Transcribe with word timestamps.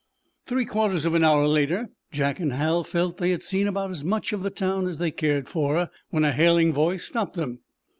Three 0.47 0.65
quarters 0.65 1.05
of 1.05 1.13
an 1.13 1.23
hour 1.23 1.45
later 1.47 1.91
Jack 2.11 2.39
and 2.39 2.53
Hal 2.53 2.83
felt 2.83 3.17
they 3.19 3.29
had 3.29 3.43
seen 3.43 3.67
about 3.67 3.91
as 3.91 4.03
much 4.03 4.33
of 4.33 4.41
the 4.41 4.49
town 4.49 4.87
as 4.87 4.97
they 4.97 5.11
cared 5.11 5.47
for, 5.47 5.91
when 6.09 6.23
a 6.25 6.31
hailing 6.31 6.73
voice 6.73 7.05
stopped 7.05 7.35
them. 7.35 7.59